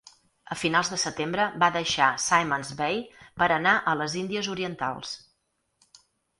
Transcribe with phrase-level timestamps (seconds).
[0.53, 2.99] A finals de setembre va deixar Simon's Bay
[3.43, 5.17] per anar a les Índies Orientals.